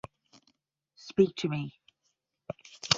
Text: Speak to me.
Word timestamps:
Speak 0.95 1.35
to 1.35 1.47
me. 1.47 1.75